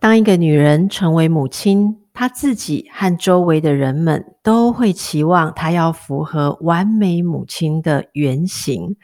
[0.00, 8.96] 当一个女人成为母亲，她自己和周围的人们都会期望她要符合完美母亲的原型。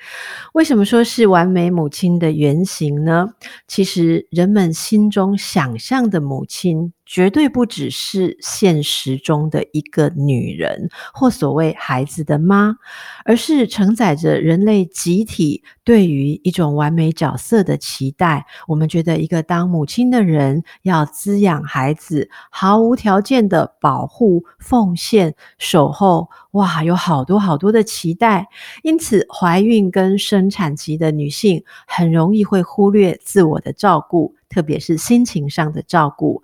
[0.55, 3.29] 为什么说是完美母亲的原型呢？
[3.69, 12.77] 其实人们心中想象的母亲，绝对不只是现实中的一个女人，或所谓孩子的妈，
[13.25, 18.45] 而是承载着人类集体对于一种完美角色的期待。
[18.67, 28.49] 我们觉得一个当母亲的人要滋养孩子，毫无条件的保护、奉献、守候，哇，有好多好多的期待。
[28.83, 36.43] 因此，怀孕跟生产期的女性很容易会忽略自我的照顾，特别是心情上的照顾。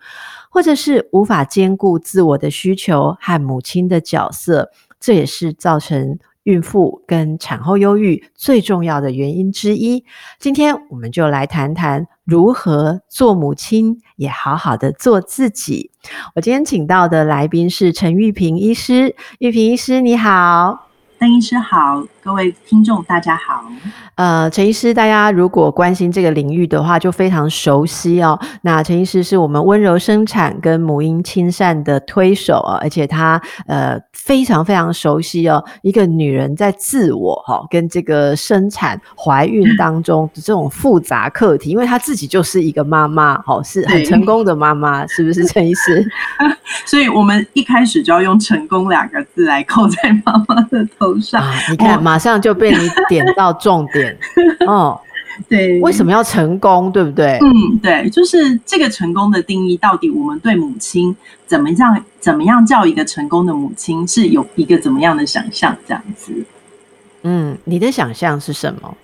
[0.53, 10.05] 或者是无法兼顾自我的需求和母亲的角色，这也是造成孕妇跟产后忧郁最重要的原因之一。
[10.39, 15.91] 今天我们就来谈谈如何做母亲，也好好的做自己。
[16.34, 20.91] 我今天请到的来宾是陈玉萍医师，玉萍医师你好。
[21.19, 23.64] 邓医师好，各位听众大家好。
[24.14, 28.38] 呃，陈医师，大家如果关心这个领域的话，就非常熟悉哦。
[28.60, 46.06] 那陈医师是我们温柔生产跟母婴亲善的推手啊，而且他呃非常非常熟悉哦，一个女人在自我哈、哦、跟这个生产怀孕当中的这种复杂课题，因为她自己就是一个妈妈，哦，是很成功的妈妈，是不是陈医师？
[46.86, 51.12] 所以我们一开始就要用“成功”两个字来扣在妈妈的头。
[51.32, 51.52] 啊！
[51.70, 54.14] 你看，马上就被你点到重点
[54.68, 55.00] 哦。
[55.48, 56.92] 对，为什么要成功？
[56.92, 57.39] 对不对？
[57.40, 62.05] 嗯，对，就是这个成功的定义，到底我们对母亲怎么样？
[62.20, 64.06] 怎么样叫一个成功的母亲？
[64.06, 65.74] 是有一个怎么样的想象？
[65.89, 66.34] 这样子。
[67.23, 68.94] 嗯，你的想象是什么？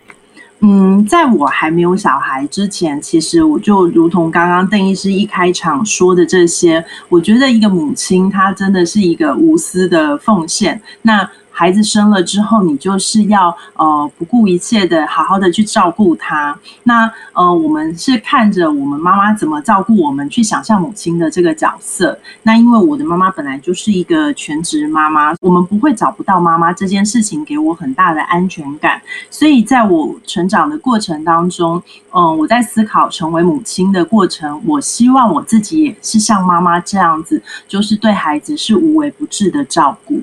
[0.60, 10.78] 嗯，在我还没有小孩之前，其实我就如同刚刚邓医师一开场说的这些，我觉得一个母亲她真的是一个无私的奉献。
[11.00, 11.26] 那
[11.58, 16.56] 孩子生了之后，你就是要呃不顾一切的好好的去照顾他。
[16.84, 22.16] 那呃，我们是看着我们妈妈怎么照顾我们，去想象母亲的这个角色。
[22.44, 29.02] 那因为我的妈妈本来就是一个全职妈妈，我们不会找不到妈妈这件事情给我很大的安全感。
[29.28, 31.82] 所以在我成长的过程当中，
[32.12, 40.20] 嗯、呃，我在思考成为母亲的过程，我希望我自己也是像妈妈这样子，就是对孩子是无微不至的照顾。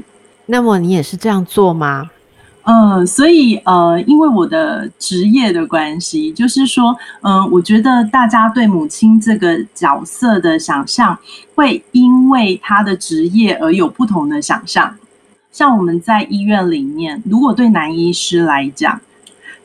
[0.47, 2.09] 那么你也是这样做吗？
[2.67, 11.15] 嗯、呃，所以呃，因为我的职业的关系，就是说，嗯、呃，我觉得大家对母亲这个角色的想象，
[11.53, 14.95] 会因为他的职业而有不同的想象。
[15.51, 18.99] 像我们在医院里面，如果对男医师来讲，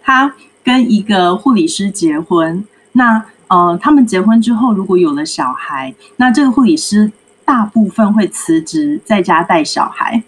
[0.03, 7.11] 他跟一个护理师结婚，那呃，他们结婚之后如果有了小孩，那这个护理师
[7.47, 10.23] 大部分会辞职在家带小孩。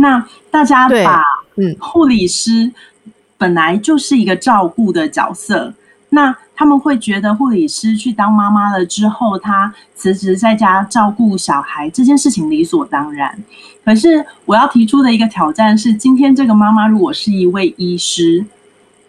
[0.00, 1.20] 那大家把
[1.56, 2.72] 嗯，护理师
[3.36, 5.74] 本来就是一个照顾的角色，嗯、
[6.10, 13.42] 那他们会觉得护理师去当妈妈了之后，她辞职在家照顾小孩这件事情理所当然。
[13.84, 18.46] 可是我要提出的一个挑战是，今天这个妈妈如果是一位医师，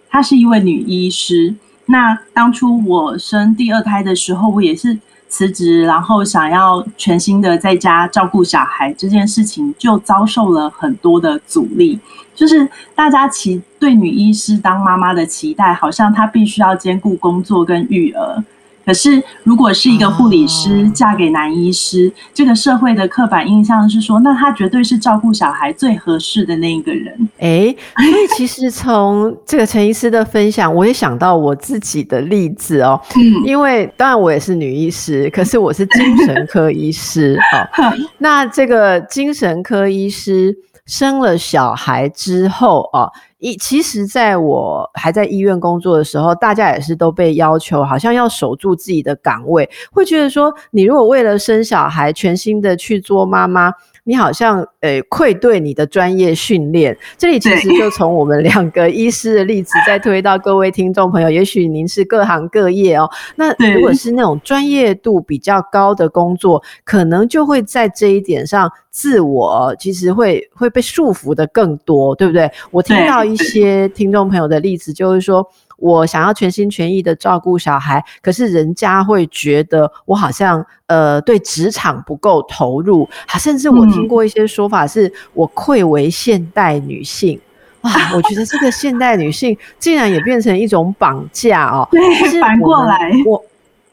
[0.09, 1.53] 她是一位女医师，
[1.85, 4.99] 那当初我生第二胎的时候，我也是。
[5.29, 11.99] 辞职，然后想要全心的在家照顾小孩这件事情，就遭受了很多的阻力。
[12.35, 18.43] 就是大家期对女医师当妈妈的期待，好像她必须要兼顾工作跟育儿。
[18.89, 27.15] 可是，如果是一个护理师嫁给男医师，这个社会的刻板印象是说，那他绝对是照顾小孩最合适的那一个人。
[27.37, 32.99] 哎，所以其实从这个陈医师的分享，我也想到我自己的例子哦。
[33.15, 37.93] 嗯，因为当然我也是女医师，可是我是精神科医师哦。
[38.17, 40.51] 那这个精神科医师
[40.89, 43.11] 生了小孩之后哦。
[43.37, 53.71] 一其实，在我还在医院工作的时候，大家也是都被要求，好像要守住自己的岗位，会觉得说，你如果为了生小孩全心的去做妈妈，
[54.09, 56.97] 你好像呃愧对你的专业训练。
[57.15, 72.51] 这里其实就从我们两个医师的例子再推到各位听众朋友，也许您是各行各业哦，那如果是那种专业度比较高的工作，可能就会在这一点上自我其实会会被束缚的更多，对不对？
[72.71, 75.47] 我听到一些听众朋友的例子，就是说。
[75.79, 83.09] 我想要全心全意的照顾小孩，可是人家会觉得我好像呃对职场不够投入，
[83.39, 87.39] 甚至我听过一些说法是我愧为现代女性。
[87.81, 92.01] 哇，我觉得这个现代女性竟然也变成一种绑架哦，对，
[92.41, 93.11] 反过来。
[93.25, 93.43] 我。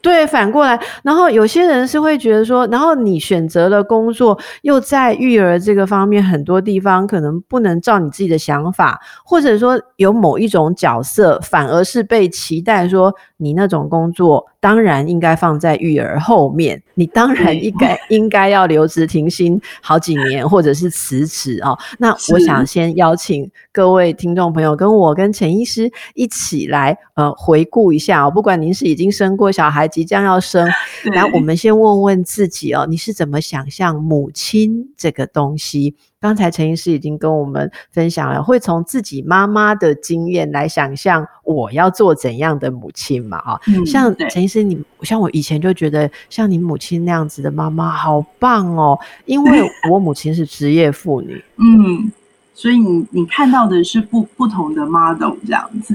[0.06, 21.78] 对，反过来，然后有些人是会觉得说，然后你选择了工作，又在育儿这个方面很多地方可能不能照你自己的想法，或者说有某一种角色反而是被期待说，你那种工作当然应该放在育儿后面，你当然应该应该要留职停薪好几年，或者是辞职哦。
[21.98, 29.86] 那我想先邀请各位听众朋友跟我跟陈医师一起来呃回顾一下哦，不管您是已经生过小孩。
[29.86, 30.68] 即将要生，
[31.14, 35.94] 来，我们先问问自己哦，你是怎么想象母亲这个东西？
[36.26, 43.38] 刚才陈医师已经跟我们分享了，会从自己妈妈的经验来想象我要做怎样的母亲嘛？
[43.38, 52.10] 啊、嗯，像陈医师，你像我以前就觉得像你母亲那样子的妈妈好棒哦，因为 我母亲是职业妇女，嗯，
[52.52, 55.94] 所以你你看到的是不不同的 model 这样子，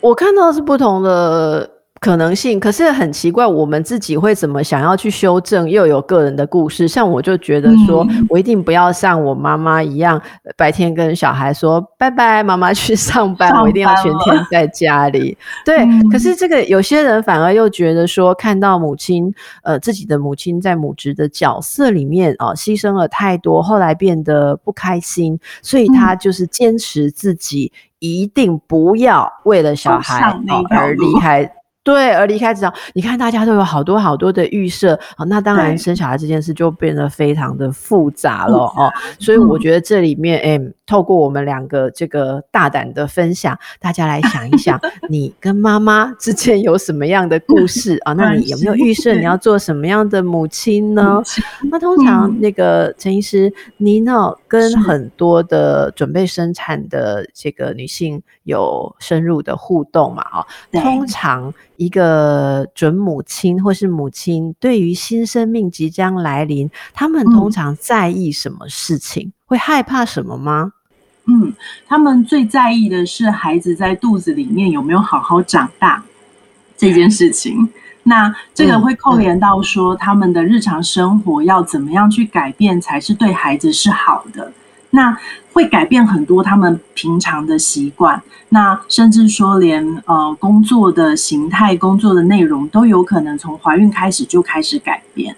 [0.00, 1.77] 我看到的是不同的。
[2.00, 6.86] 可能性，可是很奇怪，我们自己会怎么想要去修正，又有个人的故事。
[6.86, 10.20] 像我就觉得说，我一定不要像我妈妈一样，
[10.56, 15.36] 白天跟小孩说拜拜，妈妈去上班，我一定要全天在家里。
[15.64, 30.38] 对，可是这个有些人反而又觉得说，看到母亲，呃，自己的母亲在母职的角色里面啊，牺牲了太多，后来变得不开心，所以他就是坚持自己一定不要为了小孩
[30.70, 31.50] 而离开。
[31.88, 38.92] 对，而离开职场，你看大家都有好多好多的预设，哦，那当然生小孩这件事就变得非常的复杂了哦。
[39.18, 48.12] 所以我觉得这里面，哎，透过我们两个这个大胆的分享，大家来想一想， 你跟妈妈之间有什么样的故事啊？
[48.12, 51.22] 那 你有没有预设你要做什么样的母亲呢？
[51.70, 60.22] 那通常那个陈医师，你呢跟很多的准备生产的这个女性有深入的互动嘛？
[60.22, 60.46] 啊，
[60.82, 61.50] 通常。
[61.78, 69.28] 一个准母亲或是母亲，对于新生命即将来临，他们通常在意什么事情？
[69.28, 70.72] 嗯、会害怕什么吗？
[71.26, 71.54] 嗯，
[71.86, 76.02] 他们最在意的是孩子在肚子里面有没有好好长大
[76.76, 77.68] 这件事情。
[78.02, 84.52] 那这个会扣连到说，他们的日常生活要怎么样去改变，才是对孩子是好的。
[84.98, 85.16] 那
[85.52, 95.36] 会改变很多他们平常的习惯，那甚至说连呃工作的形态、工作的内容都有可能从怀孕开始就开始改变。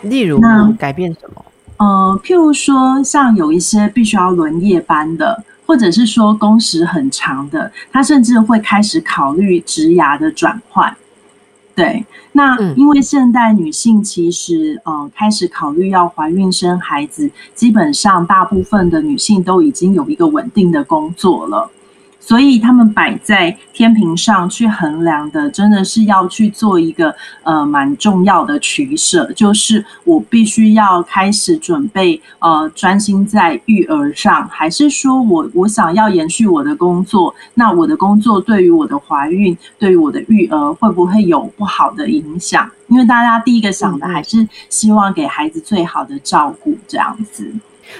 [0.00, 1.44] 例如，那改变什么？
[1.76, 10.96] 呃，譬如说，像有一些必须要轮夜班的，或者是说工时很长的，他甚至会开始考虑职涯的转换。
[11.74, 21.70] 对，那因为现代女性其实呃开始考虑要怀孕生孩子，基本上大部分的女性都已经有一个稳定的工作了。
[22.24, 37.34] 所以他们摆在天平上去衡量的，真的是要去做一个呃蛮重要的取舍，就是我必须要开始准备呃专心在育儿上，还是说我我想要延续我的工作？
[37.54, 42.70] 那我的工作对于我的怀孕，对于我的育儿会不会有不好的影响？
[42.86, 47.52] 因为大家第一个想的还是希望给孩子最好的照顾，这样子。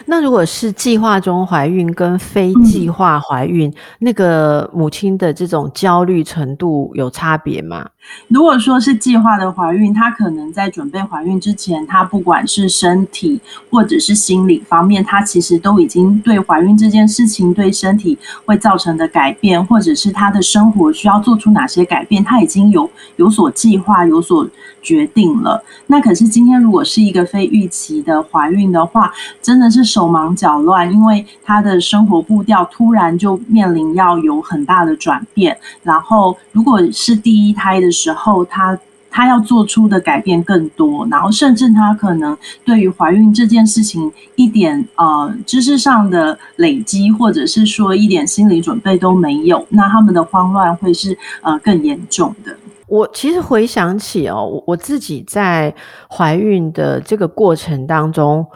[0.07, 7.89] 那如果是计划中怀孕跟非计划怀孕，嗯，那个母亲的这种焦虑程度有差别吗？
[8.27, 24.49] 如果说是计划的怀孕，她可能在准备怀孕之前，她不管是身体或者是心理方面，她其实都已经对怀孕这件事情对身体会造成的改变，或者是她的生活需要做出哪些改变，她已经有有所计划、有所
[24.83, 25.63] 决定了。
[25.87, 35.59] 那可是今天如果是一个非预期的怀孕的话，真的是手忙脚乱，因为他的生活步调突然就面临要有很大的转变。
[35.83, 38.79] 然后如果是第一胎的时候，他
[39.11, 52.57] 他要做出的改变更多，然后甚至他可能对于怀孕这件事情一点呃知识上的累积，或者是说一点心理准备都没有，那他们的慌乱会是呃更严重的。
[52.87, 55.75] 我其实回想起哦，我自己在
[56.11, 58.47] 怀孕的这个过程当中。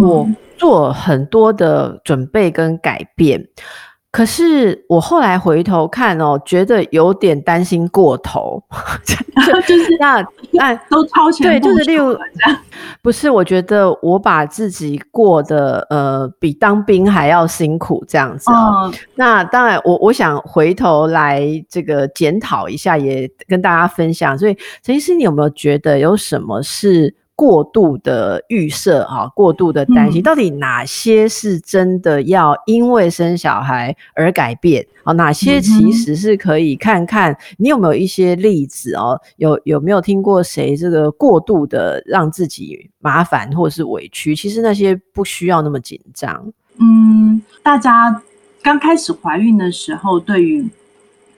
[0.00, 3.46] 我做很多的准备跟改变。
[4.10, 8.62] 可是我后来回头看哦，觉得有点担心过头，
[9.66, 12.16] 就是那那都超前，对，就是例如
[13.02, 18.84] 不是，我觉得我把自己过得呃比当兵还要辛苦这样子哦。
[18.84, 24.38] 嗯、那当然我，我我想回头来这个检讨一下，也跟大家分享。
[24.38, 27.16] 所以陈医师，你有没有觉得有什么是？
[27.36, 34.86] 过度的预设啊，过度的担心，到底哪些是真的要因为生小孩而改变？
[35.02, 37.36] 哦，哪些其实是可以看看？
[37.58, 39.20] 你有没有一些例子哦？
[39.36, 44.36] 有有没有听过谁这个过度的让自己麻烦或是委屈？
[44.36, 46.52] 其实那些不需要那么紧张。
[46.78, 48.22] 嗯，大家
[48.62, 50.64] 刚开始怀孕的时候，对于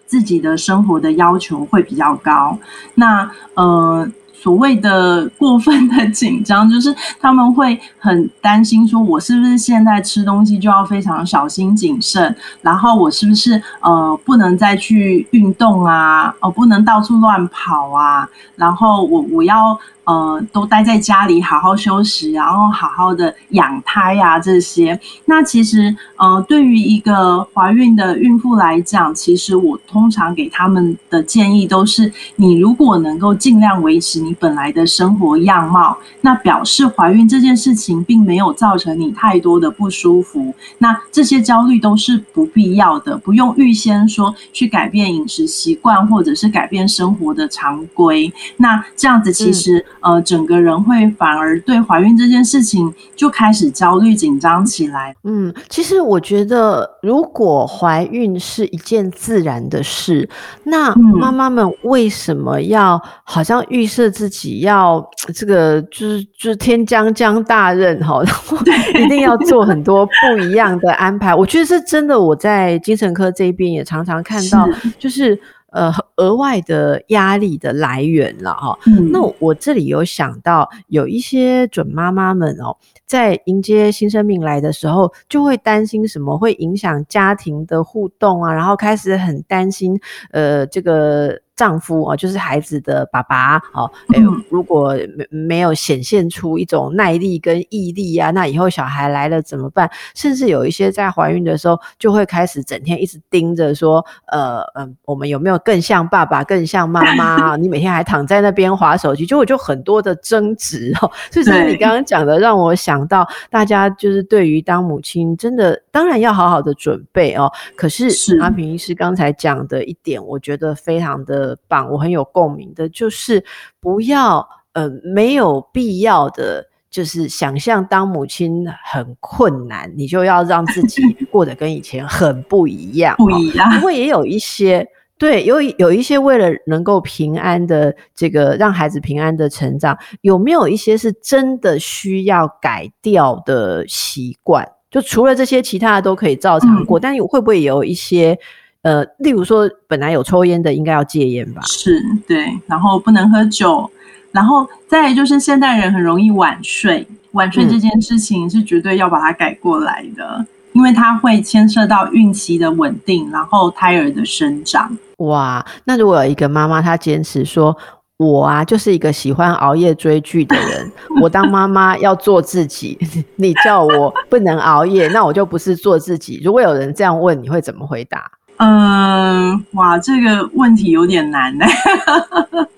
[0.07, 2.59] 自己的生活的要求会比较高。
[2.95, 4.07] 那呃。
[4.41, 19.79] 所谓的过分的紧张，就是他们会很担心，说我是不是现在吃东西就要非常小心谨慎，然后我是不是呃不能再去运动啊，哦不能到处乱跑啊，然后我我要。
[20.07, 24.99] 呃，都待在家里好好休息，然后好好的养胎啊，这些。
[25.25, 40.55] 那其实，呃，对于一个怀孕的孕妇来讲，其实我通常给他们的建议都是：你如果能够尽量维持你本来的生活样貌，那表示怀孕这件事情并没有造成你太多的不舒服。
[40.79, 48.33] 那这些焦虑都是不必要的，不用预先说去改变饮食习惯，或者是改变生活的常规。
[48.59, 49.79] 那这样子其实。
[49.79, 55.13] 嗯呃，整个人会反而对怀孕这件事情就开始焦虑紧张起来。
[55.25, 60.29] 嗯，其实我觉得，如果怀孕是一件自然的事，
[60.63, 68.57] 那妈妈们为什么要好像预设自己要这个就是就是天将降大任哈， 然后
[69.01, 71.35] 一定要做很多不一样的安排？
[71.35, 72.17] 我觉得是真的。
[72.17, 75.37] 我在精神科这边也常常看到，就是。
[75.73, 78.79] 呃，额外的压力的来源了哈。
[78.87, 91.41] 嗯，那我这里有想到，有一些准妈妈们哦，在迎接新生命来的时候，就会担心什么会影响家庭的互动啊，然后开始很担心，呃，这个。
[91.57, 93.91] 丈夫哦，就是孩子的爸爸哦。
[94.15, 94.21] 哎，
[94.51, 99.91] 如果没没有显现出一种耐力跟毅力啊，那以后小孩来了怎么办？
[100.15, 107.57] 甚至有一些在怀孕的时候就会开始整天一直盯着说，呃嗯，我们有没有更像爸爸、更像妈妈？
[107.57, 111.11] 你每天还躺在那边划手机，就我就很多的争执哦。
[111.31, 117.51] 所以，你刚刚讲的让我想到，大家就是对于当母亲，真的当然要好好的准备哦。
[117.75, 118.09] 可是
[118.41, 121.46] 阿平医师刚才讲的一点，我觉得非常的。
[121.69, 123.45] 棒，我很有共鸣的，就是
[123.79, 133.71] 不要呃没有必要的，就是想象当母亲很困难，你就要让自己 过得跟以前很不一样，不一样。
[133.73, 134.89] 不过也有一些
[135.19, 144.67] 对，有有一些为了能够平安的这个让孩子平安的成长，有没有一些是真的需要改掉的习惯？
[144.91, 148.39] 就除了这些，其他的都可以照常过，嗯、但会不会有一些？
[148.87, 151.61] 呃，例如说，本来有抽烟的，应该要戒烟吧？
[151.67, 152.57] 是，对。
[152.69, 153.91] 然后不能喝酒，
[154.31, 164.97] 然后再来就是现代人很容易晚睡，晚睡这件事情是绝对要把它改过来的，嗯、因为它会牵涉到孕期的稳定，然后胎儿的生长。
[165.17, 167.77] 哇，那如果有一个妈妈她坚持说，
[168.19, 170.89] 我啊就是一个喜欢熬夜追剧的人，
[171.21, 172.97] 我当妈妈要做自己，
[173.35, 176.41] 你叫我不能熬夜，那我就不是做自己。
[176.45, 178.31] 如果有人这样问，你会怎么回答？
[178.59, 181.67] 嗯，哇，这个问题有点难呢。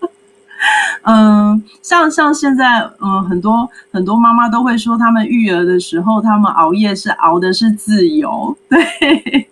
[1.03, 9.49] 嗯，像像现在，嗯，很多很多妈妈都会说，他们育儿的时候，他们熬夜是熬的是自由，对。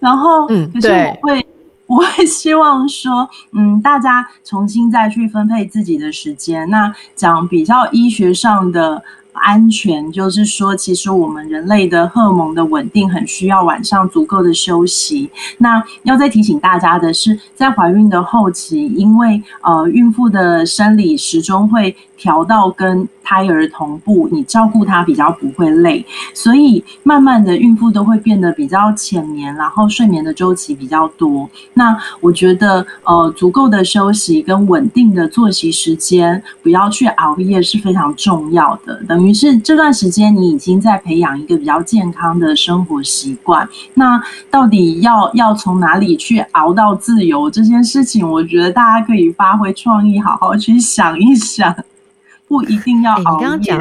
[0.00, 1.46] 然后，嗯，可是我会，
[1.86, 6.68] 我会希望说，嗯，大家重新再去分配自己的时间。
[6.68, 9.02] 那讲比较医学上的。
[9.34, 15.30] 安全就是说，其实我们人类的荷尔蒙的稳定很需要晚上足够的休息。
[15.58, 31.50] 那要再提醒大家的是，在怀孕的后期，因为呃孕妇的生理时钟会调到跟胎儿同步，你照顾他比较不会累，所以慢慢的孕妇都会变得比较浅眠，然后睡眠的周期比较多。
[31.72, 39.02] 那我觉得呃足够的休息跟稳定的作息时间，不要去熬夜是非常重要的。
[39.08, 43.68] 等于是这段时间你已经在培养一个比较健康的生活习惯。
[43.94, 51.74] 那到底要要从哪里去熬到自由这件事情，我觉得大家可以发挥创意，好好去想一想。
[52.48, 53.46] 不一定要熬夜。
[53.46, 53.80] 欸、你刚刚讲，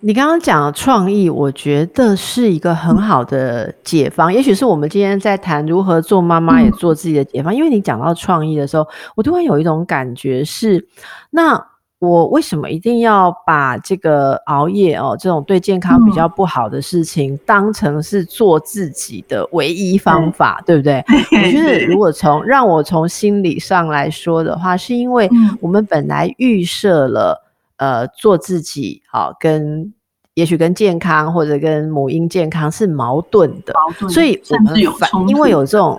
[0.00, 4.32] 你刚刚讲的创意，我觉得是一个很好的解方。
[4.32, 7.52] 嗯、也许是我们今天在谈如何做妈妈，也做自己的解放。
[7.52, 10.86] 嗯、因为你讲到创意的时候，我突然有一种感觉是，
[11.30, 11.66] 那。
[12.00, 21.02] 我为什么一定要把这个熬夜哦，这种对健康比较不好的事情，当成是做自己的唯一方法，嗯、对不对？
[21.08, 25.30] 我觉得如果从让我从心理上来说的话，是因为
[25.62, 27.40] 我们本来预设了，
[27.84, 29.92] 呃，做自己好、哦、跟
[30.32, 35.98] 也许跟健康或者跟母婴健康是矛盾的，矛盾，所以我们反因为有这种。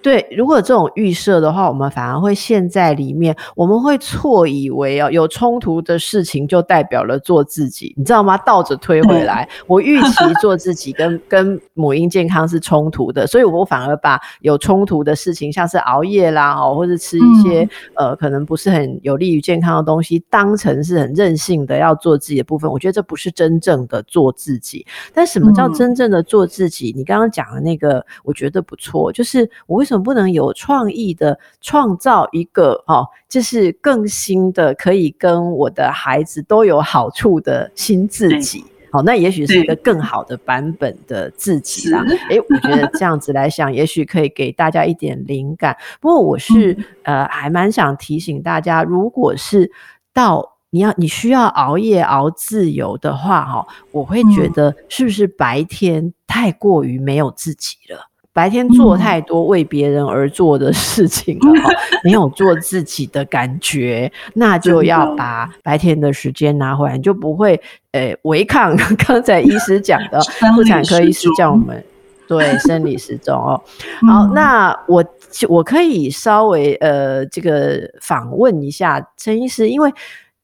[0.00, 8.36] 对，如果这种预设的话，我们反而会陷在里面，我们会错以为哦，有冲突的事情就代表了做自己，你知道吗？
[8.38, 17.62] 倒着推回来，我预期做自己跟跟母婴健康是冲突的，所以我反而把有冲突的事情，像是熬夜啦，哦，或者吃一些、
[17.96, 22.70] 嗯、呃可能不是很有利于健康的东西，当成是很任性的要做自己的部分。
[22.70, 24.86] 我觉得这不是真正的做自己。
[25.12, 26.92] 但什么叫真正的做自己？
[26.94, 38.64] 嗯、你刚刚讲的那个，我觉得不错，就是我为什么不能有创意的创造一个哦，就是更新的，可以跟我的孩子都有好处的新自己。
[38.90, 42.02] 好，那也许是一个更好的版本的自己啦。
[42.30, 45.76] 诶是，我觉得这样子来想， 也许可以给大家一点灵感。
[46.00, 49.70] 不过我是、嗯、呃，还蛮想提醒大家，如果是
[50.14, 58.07] 到你要你需要熬夜熬自由的话，哈，我会觉得是不是白天太过于没有自己了？
[58.38, 68.76] 白天做太多为别人而做的事情了，嗯、 没有做自己的感觉，那就要把白天的时间拿回来，你就不会呃违抗
[69.08, 70.20] 刚才医师讲的
[70.54, 71.84] 妇产科医师叫我们
[72.28, 73.60] 对生理时钟哦。
[74.06, 75.04] 好，嗯、那我
[75.48, 79.92] 我可以稍微呃这个访问一下陈医师，因为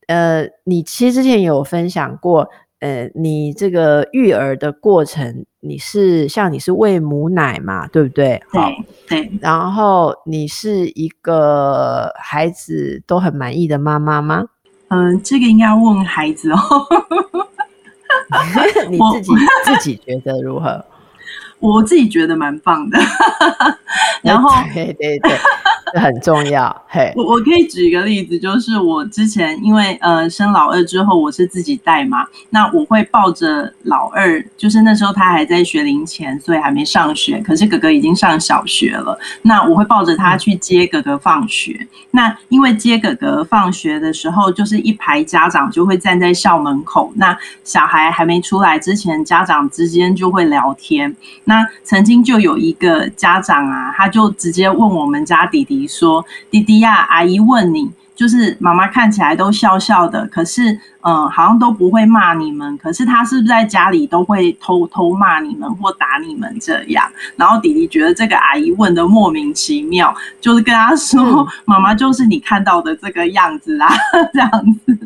[0.08, 2.50] 呃你其实之前有分享过。
[2.84, 8.42] 呃，你这个育儿的过程，你是像你是喂母奶嘛，对不对？
[8.50, 8.70] 好，
[9.08, 9.32] 对。
[9.40, 14.44] 然后你是一个孩子都很满意的妈妈吗？
[14.88, 16.58] 嗯、呃，这个应该要问孩子哦。
[18.90, 20.84] 你自己我自己觉得如何？
[21.60, 22.99] 我自己觉得蛮棒的。
[24.20, 25.32] 然后，对对对。
[25.95, 41.87] 很重要，嘿，我我可以举一个例子，就是我之前因为呃生老二之后，我是自己带嘛，那我会抱着老二，就是那时候他还在学龄前，所以还没上学，可是哥哥已经上小学了，那我会抱着他去接哥哥放学。
[42.11, 51.15] 那因为接哥哥放学的时候，就是一排家长就会站在校门口，那小孩还没出来之前，家长之间就会聊天。
[51.45, 55.83] 那曾经就有一个家长啊，他就直接问我们家弟弟。
[55.86, 67.10] 说弟弟呀，阿姨问你，就是妈妈看起来都笑笑的，可是嗯，好像都不会骂你们，可是他是不是在家里都会偷偷骂你们或打你们这样？
[67.36, 73.88] 然后弟弟觉得这个阿姨问的莫名其妙，就是跟他说，妈妈就是你看到的这个样子啦，
[74.32, 74.50] 这样
[74.86, 74.99] 子，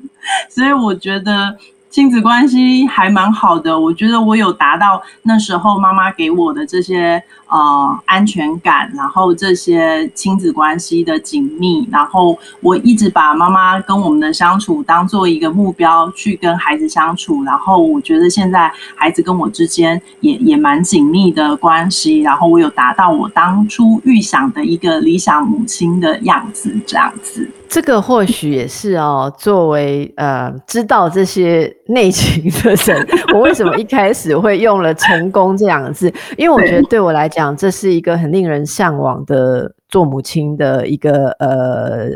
[0.49, 1.57] 所以我觉得。
[1.91, 27.51] 亲子关系还蛮好的，我觉得我有达到那时候妈妈给我的这些呃安全感，然后这些亲子关系的紧密，然后我一直把妈妈跟我们的相处当做一个目标去跟孩子相处，然后我觉得现在孩子跟我之间也也蛮紧密的关系，然后我有达到我当初预想的一个理想母亲的样子，这样子。
[27.69, 36.13] 这个或许也是哦，作为呃知道这些内情的人， 我为什么一开始会用了“成功”这两个字？
[36.37, 42.09] 因为我觉得对我来讲，这是一个很令人向往的做母亲的一个呃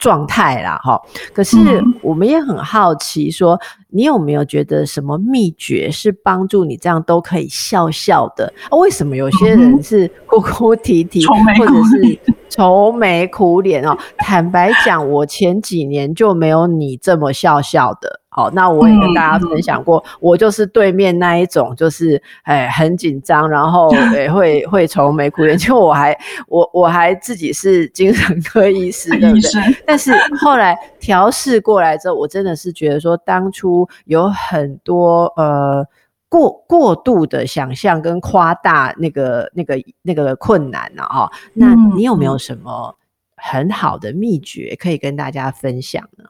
[0.00, 1.00] 状态啦，哈。
[1.32, 1.56] 可是
[2.02, 3.56] 我们也很好奇，说
[3.90, 8.52] 你有没有觉得什么秘诀是帮助你这样都可以笑笑的？
[8.68, 12.18] 啊，为什么有些人是哭哭啼啼，或者是？
[12.48, 18.19] 愁眉苦脸哦，坦白讲，我前几年就没有你这么笑笑的。
[18.30, 25.58] 好，那我也跟大家分享过，我就是对面那一种，就是哎很紧张，然后诶会 会愁眉苦脸。
[25.58, 26.16] 就我还
[26.46, 29.50] 我我还自己是精神科医师， 对不对？
[29.84, 35.84] 但是后来调试过来之后，我真的是觉得说，当初有很多呃。
[36.32, 41.02] 过过度的想象跟夸大那个那个那个困难呢？
[41.02, 42.96] 啊，那你有没有什么
[43.34, 46.26] 很好的秘诀可以跟大家分享呢？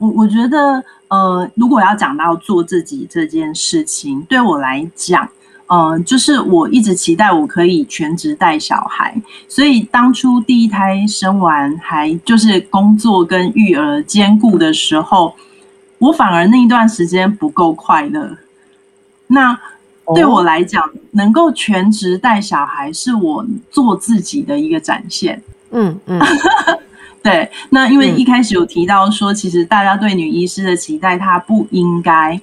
[0.00, 5.28] 我我觉得，呃，如果要讲到做自己这件事情，对我来讲，
[5.66, 9.14] 嗯、呃，就是我一直期待我可以全职带小孩，
[9.46, 15.34] 所以当初第一胎生完，还就是工作跟育儿兼顾的时候。
[15.98, 18.34] 我反而那一段时间不够快乐。
[19.26, 19.54] 那
[20.14, 25.42] 对我来讲，哦、能够全职带小孩是我做自己的一个展现。
[25.72, 26.18] 嗯嗯，
[27.22, 27.50] 对。
[27.70, 32.40] 那因为一开始有提到说，其实大家对女医师的期待，她不应该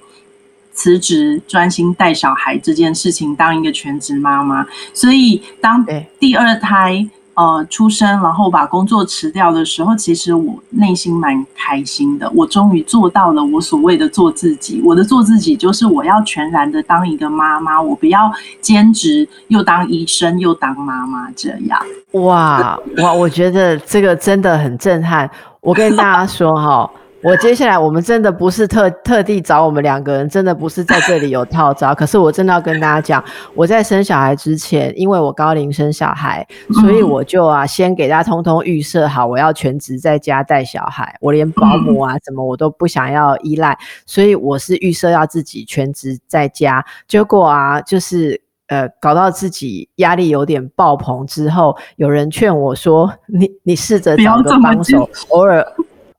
[0.72, 4.66] 辞职专心带小孩这件事情，当一个全职妈妈。
[4.92, 5.84] 所以当
[6.18, 7.08] 第二胎。
[7.38, 12.28] 呃，出生然后把工作辞掉的时候，其实我内心蛮开心的。
[12.34, 14.82] 我终于做到了我所谓的做自己。
[14.84, 18.28] 我的做自己就是我要全然的当一个妈妈，我不要
[18.60, 21.80] 兼职又当医生又当妈妈这样。
[22.10, 25.30] 哇哇，我觉得这个真的很震撼。
[25.60, 26.90] 我跟大家说哈。
[27.20, 31.92] 我接下来，我们真的不是特特地找我们两个人，真的不是在这里有套招。
[31.92, 33.22] 可是我真的要跟大家讲，
[33.54, 36.46] 我在生小孩之前，因为我高龄生小孩，
[36.80, 43.76] 所以我就啊先给大家通通预设好，我要全职在家带小孩，我连保姆啊什么我都不想要依赖，
[44.06, 46.84] 所以我是预设要自己全职在家。
[47.08, 55.66] 结果啊，就是呃搞到自己压力有点爆棚之后，有人劝我说：“你你试着找个帮手，偶尔。”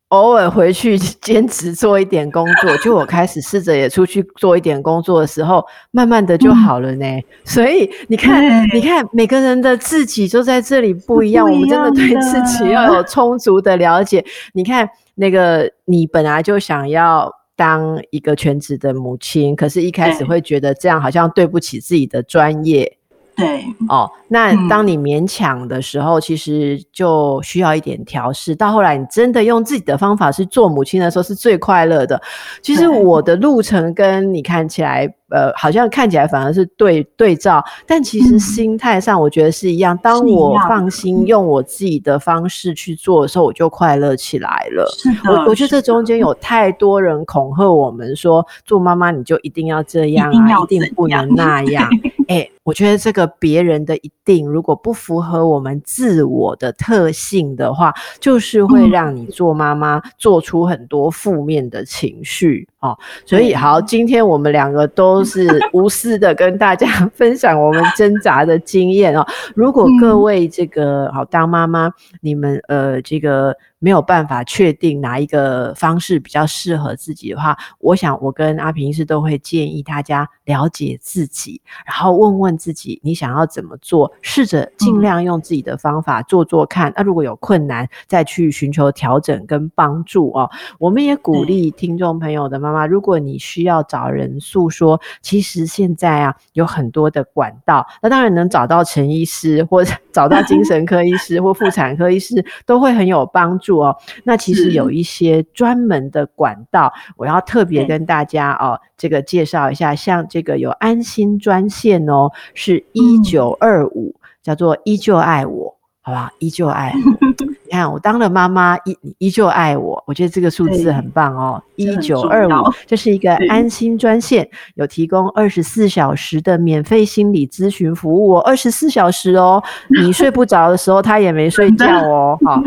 [0.10, 7.06] 偶尔回去兼职做一点工作， 就我开始试着也出去做一点工作的时候，慢慢的就好了呢。
[7.06, 14.26] 嗯、所以你看，你看每个人的自己就在这里不一样，不一样，我们真的对自己要有充足的了解。
[14.54, 22.99] 你看那个，你本来就想要当一个全职的母亲，可是一开始会觉得这样好像对不起自己的专业。
[23.39, 28.56] 对哦，那当你勉强的时候，嗯、其实就需要一点调试。
[28.56, 32.21] 到后来，你真的用自己的方法是做母亲的时候，是最快乐的。
[32.62, 35.13] 其实我的路程跟你看起来。
[35.32, 39.95] 呃，好像看起来反而是对对照，但其实心态上我觉得是一样。
[40.02, 44.91] 当我放心用我自己的方式去做的时候，我就快乐起来了。
[44.97, 51.88] 是，我我觉得这中间有太多人恐吓我们说，做妈妈你就一定要这样啊，一定不能那样。
[52.28, 62.68] 哎， 我觉得这个别人的一定，如果不符合我们自我的特性的话，就是会让你做妈妈做出很多负面的情绪。
[62.80, 69.26] 哦，所以好，今天我们两个都是 无私的跟大家 分享我们挣扎的经验哦。
[69.56, 73.56] 如果各位这个好当妈妈，你们呃这个。
[73.82, 86.93] 没有办法确定哪一个方式比较适合自己的话，我想我跟阿平医师都会建议大家了解自己，然后问问自己你想要怎么做，试着尽量用自己的方法做做看。
[86.95, 90.48] 那、嗯啊、如果有困难，再去寻求调整跟帮助哦。
[90.78, 103.80] 我们也鼓励听众朋友的妈妈，如果你需要找人诉说，其实现在啊有很多的管道，那当然能找到陈医师，或者找到精神 科医师或妇产科医师，都会很有帮助。
[103.80, 115.76] 哦，那其实有一些专门的管道，我要特别跟大家哦，这个介绍一下，像这个有安心专线哦，是一九二五，叫做依旧爱我。
[116.02, 117.56] 好不好，依旧爱我。
[117.70, 120.04] 你看，我当了妈妈，依依旧爱我。
[120.08, 122.52] 我觉得这个数字很棒哦，一九二五，
[122.88, 129.64] 这是一个安心专线，有提供二十四小时的免费心理咨询服务哦，二十四小时哦，
[130.02, 132.36] 你睡不着的时候，他也没睡觉哦。
[132.44, 132.60] 好，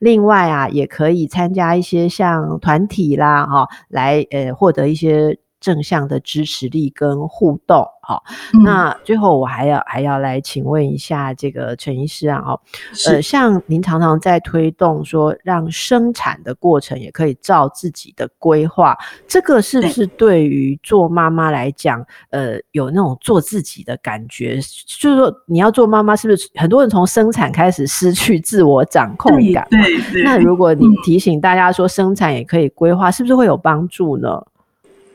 [0.00, 7.86] 另外啊，也可以参加一些像团体啦，哈，来呃获得一些正向的支持力跟互动。
[8.10, 8.24] 好，
[8.64, 12.60] 那最后我还要还要来请问一下这个陈医师啊，哦，
[13.06, 24.56] 呃，像您常常在推动说，让生产的过程也可以照自己的规划，这个是不是对于做妈妈来讲，呃，有那种做自己的感觉？
[24.98, 29.64] 就是说，你要做妈妈，是不是很多人从生产开始失去自我掌控感？
[29.70, 30.24] 对。
[30.24, 34.42] 那如果你提醒大家说，生产也可以规划，是不是会有帮助呢？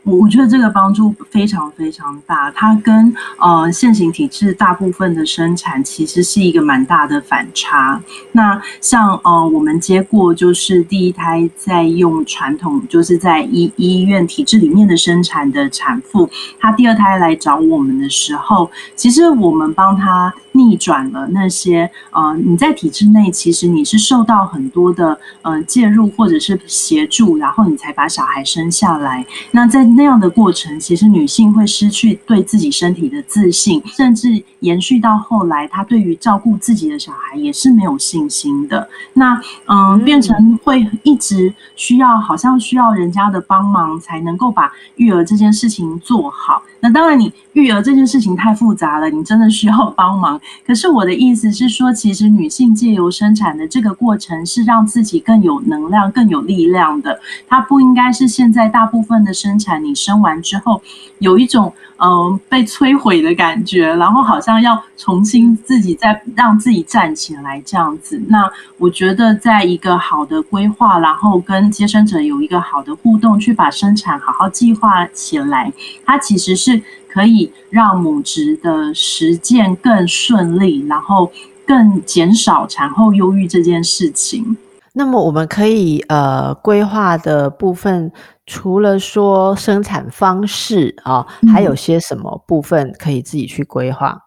[0.06, 8.00] 我觉得这个帮助非常非常大，它跟呃现行体制大部分的生产其实是一个蛮大的反差。
[8.34, 29.26] 那像呃我们接过就是第一胎在用传统就是在医医院体制里面的生产的产妇，她第二胎来找我们的时候，其实我们帮她逆转了那些呃你在体制内其实你是受到很多的呃介入或者是协助，然后你才把小孩生下来。
[29.52, 38.88] 那在那样的过程，其实女性会失去对自己身体的自信，甚至延续到后来，她对于照顾自己的小孩也是没有信心的。
[39.14, 46.62] 那嗯，变成会一直需要，好像需要人家的帮忙才能够把育儿这件事情做好。
[46.82, 50.40] 那当然，你育儿这件事情太复杂了，你真的需要帮忙。
[50.68, 57.20] 可是我的意思是说，其实女性借由生产的这个过程，是让自己更有能量、更有力量的。
[57.48, 60.82] 它不应该是现在大部分的生产，你生完之后
[61.20, 68.22] 有一种嗯、被摧毁的感觉，然后好像要重新自己再让自己站起来这样子。
[68.28, 75.72] 那我觉得，在一个好的规划，然后跟接生者有一个好的互动，去把生产好好计划起来，
[76.06, 76.84] 它其实是。
[77.08, 81.32] 可以让母职的实践更顺利，然后
[81.66, 84.58] 更减少产后忧郁这件事情。
[84.98, 88.12] 那么我们可以呃规划的部分，
[88.46, 94.18] 除了说生产方式啊，还有些什么部分可以自己去规划？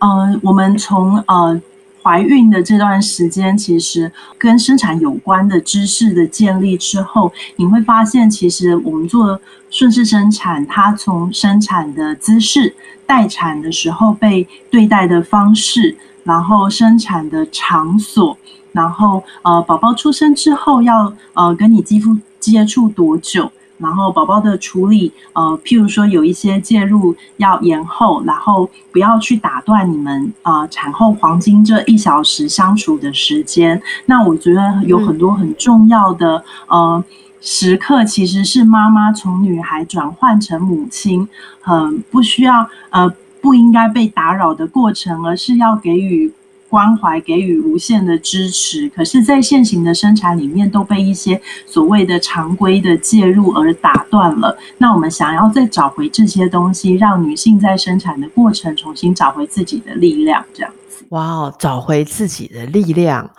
[0.00, 1.60] 嗯、呃，我们从呃。
[2.00, 9.38] 怀孕的这段时间，其实跟生产有关的知识的建立之后，你会发现，其实我们做
[9.68, 18.38] 顺势生产，它从生产的姿势、待产的时候被对待的方式，然后生产的场所，
[18.78, 23.50] 然后呃，宝宝出生之后要呃跟你肌肤接触多久。
[23.80, 33.80] 然后宝宝的处理，呃，譬如说有一些介入要延后，然后不要去打断你们啊、呃、产后黄金这一小时相处的时间。
[34.06, 37.04] 那我觉得有很多很重要的呃
[37.40, 41.28] 时刻，其实是妈妈从女孩转换成母亲，
[41.60, 43.08] 很、呃、不需要呃
[43.40, 46.32] 不应该被打扰的过程，而是要给予。
[46.68, 54.56] 关怀给予无限的支持，可是，在现行的生产里面都被一些所谓的常规的介入而打断了。
[54.76, 61.04] 那我们想要再找回这些东西，让女性在生产的过程重新找回自己的力量，这样子。
[61.10, 63.30] 哇哦，找回自己的力量。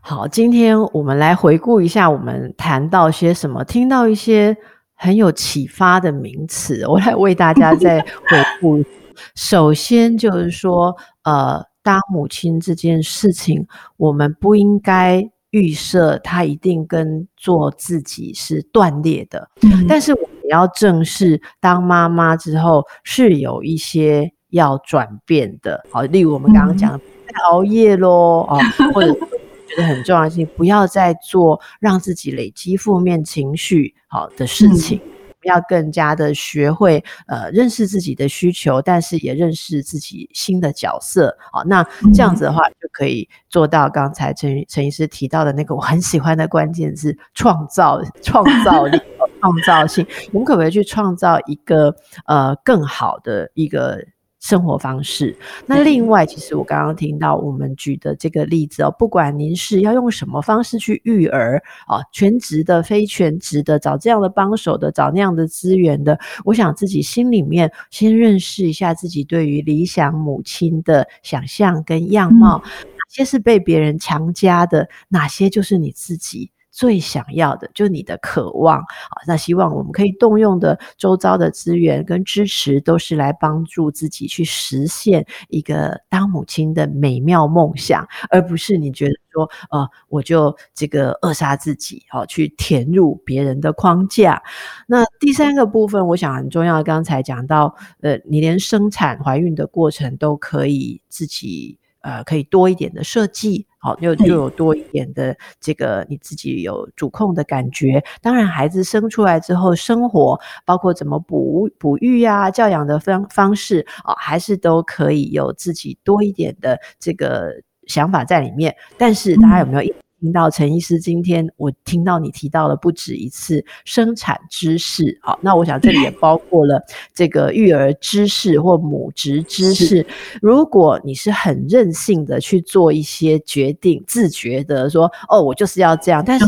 [0.00, 4.54] 好，今天我们来回顾一下，我们谈到些什么，听到一些
[4.94, 8.84] 很有启发的名词，我来为大家再回顾。
[9.34, 10.94] 首先就是说，
[11.24, 11.64] 呃。
[11.84, 13.64] 当母亲这件事情，
[13.96, 19.48] 我们不应该预设它一定跟做自己是断裂的。
[19.62, 19.86] 嗯。
[19.86, 25.84] 但是我们要正视，当妈妈之后是有一些要转变的。
[25.92, 27.00] 好，例如我们刚刚讲
[27.44, 28.58] 熬夜喽，哦，
[28.92, 34.98] 或者觉得很重要的事情，不要再做让自己累积负面情绪好的事情。
[35.04, 35.10] 嗯
[35.44, 41.36] 要更加的学会呃认识自己的需求，但是也认识自己新的角色。
[41.52, 41.82] 好，那
[42.14, 49.00] 这样子的话就可以做到刚才陈陈医师提到的那个我很喜欢的关键字：创造创造力、
[49.40, 50.06] 创造性。
[50.32, 51.94] 我们可不可以去创造一个
[52.26, 54.04] 呃更好的一个？
[54.44, 55.34] 生活方式。
[55.64, 76.50] 那另外，其实我刚刚听到我们举的这个例子哦，不管您是要用什么方式去育儿啊，全职的、非全职的，找这样的帮手的，找那样的资源的，我想自己心里面先认识一下自己对于理想母亲的想象跟样貌，哪些是被别人强加的，哪些就是你自己。
[76.74, 94.42] 最想要的就是你的渴望啊，那希望我们可以动用的周遭的资源跟支持，都是来帮助自己去实现一个当母亲的美妙梦想，而不是你觉得说，呃，我就这个扼杀自己，好去填入别人的框架。
[94.88, 101.78] 那第三个部分，我想很重要，刚才讲到，呃，你连生产怀孕的过程都可以自己。
[102.04, 108.02] 呃，可以多一点的设计，好，又又有多一点的这个你自己有主控的感觉。
[108.22, 117.52] 当然，孩子生出来之后，生活包括怎么哺哺育呀、教养的方方式啊，还是都可以有自己多一点的这个
[117.86, 118.74] 想法在里面。
[118.96, 119.94] 但是，大家有没有一？
[120.24, 126.82] 听到陈医师，今天我听到你提到了不止一次生产知识，好，那我想这里也包括了
[127.12, 130.06] 这个育儿知识或母职知识。
[130.40, 136.46] 如果你是很任性的去做一些决定，自觉的说，哦，我就是要这样，但是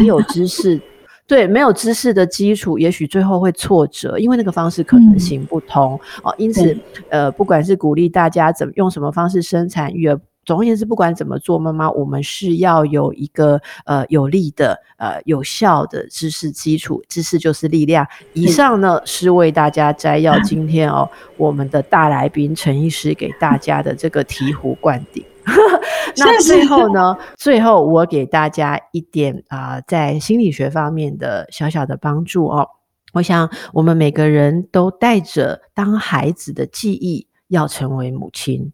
[0.00, 0.80] 没有知识，
[1.26, 6.34] 对，没有知识的基础，也许最后会挫折，因为那个方式可能行不通哦。
[6.38, 6.74] 因此，
[7.10, 10.18] 呃，不管是鼓励大家怎么用什么方式生产育儿。
[10.48, 18.06] 总而言之，不管怎么做，妈妈，我们是要有一个呃有力的呃有效的知识基础，知识就是力量。
[18.32, 21.06] 以上呢是为大家摘要 今天哦
[21.36, 25.22] 我们的大来宾陈医师给大家的这个醍醐灌顶。
[26.16, 32.66] 那最后呢，最后我给大家一点啊、呃，在心理学方面的小小的帮助哦。
[33.12, 38.72] 我想，我们每个人都带着当孩子的记忆，要成为母亲。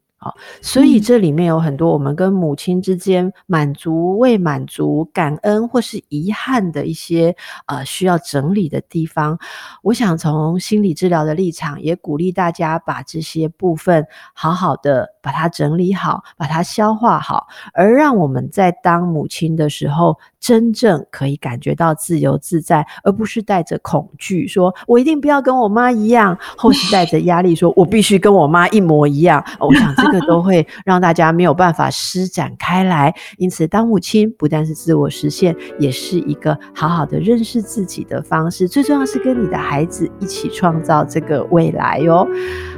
[0.61, 7.35] 所以这里面有很多我们跟母亲之间满足、未满足、感恩或是遗憾的一些
[7.67, 9.39] 呃需要整理的地方。
[9.83, 29.41] 我想从心理治疗的立场，也鼓励大家把这些部分好好的把它整理好，把它消化好，而让我们在当母亲的时候，真正可以感觉到自由自在，而不是带着恐惧，说我一定不要跟我妈一样，或是带着压力，说我必须跟我妈一模一样。
[29.61, 30.25] 我想这个。
[30.27, 38.67] 都会 让大家没有办法施展开来，因此当母亲不但是自我实现，也是一个好好的认识自己的方式。
[38.67, 42.27] 最重要是跟你的孩子一起创造这个未来哟。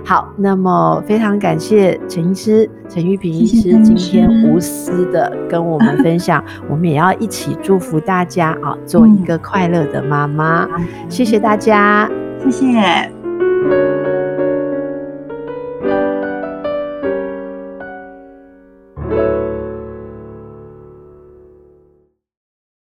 [0.05, 10.69] 好，那么非常感谢陈医师、陈玉平医师今天无私的跟我们分享，我们也要一起祝福大家啊做一个快乐的妈妈。
[11.09, 12.09] 谢谢大家。
[12.43, 14.16] 谢谢。